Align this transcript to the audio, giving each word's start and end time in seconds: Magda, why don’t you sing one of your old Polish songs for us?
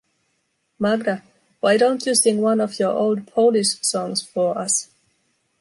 Magda, 0.79 1.21
why 1.59 1.77
don’t 1.77 2.07
you 2.07 2.15
sing 2.15 2.41
one 2.41 2.59
of 2.59 2.79
your 2.79 2.89
old 2.91 3.27
Polish 3.27 3.79
songs 3.85 4.19
for 4.23 4.57
us? 4.57 4.89